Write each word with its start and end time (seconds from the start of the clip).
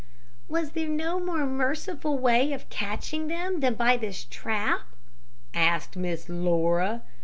"Was 0.47 0.71
there 0.71 0.89
no 0.89 1.19
more 1.19 1.45
merciful 1.45 2.17
way 2.17 2.53
of 2.53 2.67
catching 2.71 3.27
them 3.27 3.59
than 3.59 3.75
by 3.75 3.97
this 3.97 4.23
trap?" 4.27 4.79
asked 5.53 5.95
Miss 5.95 6.27
Laura. 6.27 7.03